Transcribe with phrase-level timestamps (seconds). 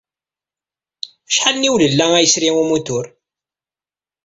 [1.27, 3.05] Acḥal n yiwlella ay yesri umutur?